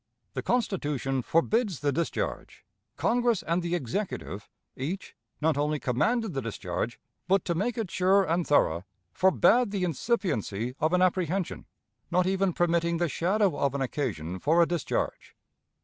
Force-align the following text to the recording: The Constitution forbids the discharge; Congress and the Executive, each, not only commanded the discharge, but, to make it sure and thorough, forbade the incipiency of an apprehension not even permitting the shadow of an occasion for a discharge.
The 0.33 0.41
Constitution 0.41 1.21
forbids 1.21 1.81
the 1.81 1.91
discharge; 1.91 2.65
Congress 2.97 3.43
and 3.43 3.61
the 3.61 3.75
Executive, 3.75 4.49
each, 4.75 5.15
not 5.39 5.59
only 5.59 5.77
commanded 5.77 6.33
the 6.33 6.41
discharge, 6.41 6.99
but, 7.27 7.45
to 7.45 7.53
make 7.53 7.77
it 7.77 7.91
sure 7.91 8.23
and 8.23 8.47
thorough, 8.47 8.83
forbade 9.11 9.69
the 9.69 9.83
incipiency 9.83 10.73
of 10.79 10.93
an 10.93 11.03
apprehension 11.03 11.67
not 12.09 12.25
even 12.25 12.51
permitting 12.51 12.97
the 12.97 13.07
shadow 13.09 13.55
of 13.55 13.75
an 13.75 13.81
occasion 13.83 14.39
for 14.39 14.59
a 14.59 14.65
discharge. 14.65 15.35